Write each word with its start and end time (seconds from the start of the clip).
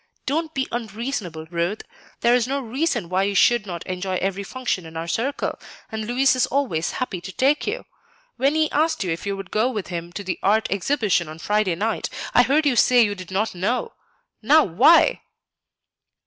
Don't 0.25 0.51
be 0.55 0.67
unreasonable, 0.71 1.45
Ruth; 1.51 1.83
there 2.21 2.33
is 2.33 2.47
no 2.47 2.59
reason 2.59 3.07
why 3.07 3.21
you 3.21 3.35
should 3.35 3.67
not 3.67 3.85
enjoy 3.85 4.15
every 4.15 4.41
function 4.41 4.83
in 4.87 4.97
our 4.97 5.07
circle, 5.07 5.59
and 5.91 6.07
Louis 6.07 6.35
is 6.35 6.47
always 6.47 6.93
happy 6.93 7.21
to 7.21 7.31
take 7.31 7.67
you. 7.67 7.85
When 8.35 8.55
he 8.55 8.71
asked 8.71 9.03
you 9.03 9.11
if 9.11 9.27
you 9.27 9.37
would 9.37 9.51
go 9.51 9.69
with 9.69 9.89
him 9.89 10.11
to 10.13 10.23
the 10.23 10.39
Art 10.41 10.65
Exhibition 10.71 11.27
on 11.29 11.37
Friday 11.37 11.75
night, 11.75 12.09
I 12.33 12.41
heard 12.41 12.65
you 12.65 12.75
say 12.75 13.03
you 13.03 13.13
did 13.13 13.29
not 13.29 13.53
know. 13.53 13.93
Now 14.41 14.63
why?" 14.63 15.21